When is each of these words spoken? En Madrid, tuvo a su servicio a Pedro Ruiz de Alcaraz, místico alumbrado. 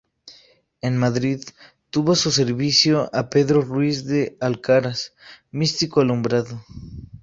En 0.81 0.97
Madrid, 0.97 1.43
tuvo 1.91 2.13
a 2.13 2.15
su 2.15 2.31
servicio 2.31 3.11
a 3.13 3.29
Pedro 3.29 3.61
Ruiz 3.61 4.03
de 4.05 4.35
Alcaraz, 4.39 5.13
místico 5.51 6.01
alumbrado. 6.01 6.59